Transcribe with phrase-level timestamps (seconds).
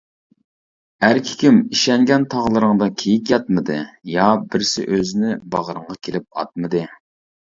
[1.07, 3.77] ئەركىكىم ئىشەنگەن تاغلىرىڭدا كېيىك ياتمىدى،
[4.13, 6.83] يا بىرسى ئۆزىنى باغرىڭغا كېلىپ ئاتمىدى.